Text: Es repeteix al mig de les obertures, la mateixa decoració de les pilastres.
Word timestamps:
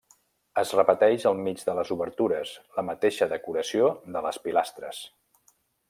Es 0.61 0.69
repeteix 0.77 1.25
al 1.31 1.37
mig 1.47 1.61
de 1.67 1.75
les 1.81 1.91
obertures, 1.97 2.55
la 2.79 2.87
mateixa 2.89 3.29
decoració 3.35 3.93
de 4.17 4.25
les 4.29 4.41
pilastres. 4.49 5.05